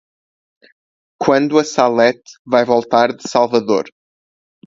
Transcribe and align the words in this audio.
Quando 1.21 1.59
a 1.59 1.63
Salete 1.63 2.31
vai 2.43 2.65
voltar 2.65 3.15
de 3.15 3.29
Salvador? 3.29 3.85